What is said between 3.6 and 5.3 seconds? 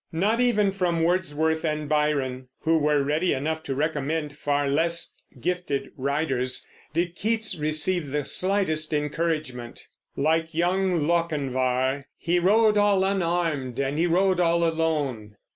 to recommend far less